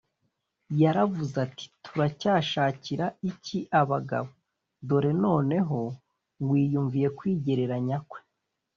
yaravuze 0.81 1.33
ati, 1.47 1.65
“turacyashakira 1.83 3.05
iki 3.31 3.59
abagabo? 3.81 4.29
dore 4.87 5.11
noneho 5.23 5.79
mwiyumviye 6.43 7.07
kwigereranya 7.17 7.97
kwe 8.09 8.19